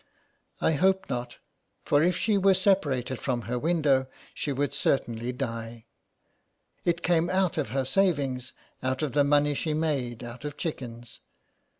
[0.31, 1.37] *' I hope not,
[1.85, 5.85] for if she were separated from her window she would certainly die.
[6.83, 8.51] It came out of her savings,
[8.81, 11.19] out of the money she made out of chickens."